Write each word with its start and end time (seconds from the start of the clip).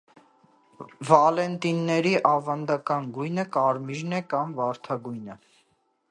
Վալենտինների 1.09 2.13
ավանդական 2.29 3.05
գույնը 3.17 3.45
կարմիրն 3.57 4.17
է, 4.21 4.23
կամ 4.35 4.57
վարդագույնը։ 4.61 5.37